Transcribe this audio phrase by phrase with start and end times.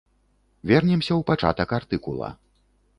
[0.71, 2.29] Вернемся ў пачатак артыкула.